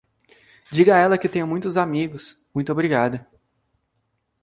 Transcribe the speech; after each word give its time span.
Diga 0.71 0.95
a 0.95 0.99
ela 0.99 1.15
que 1.15 1.29
tenho 1.29 1.45
muitos 1.45 1.77
amigos, 1.77 2.35
muito 2.55 2.71
obrigada. 2.71 3.27